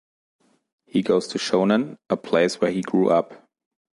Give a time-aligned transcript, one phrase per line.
[0.87, 3.47] He goes to Shonan, a place where he grew up.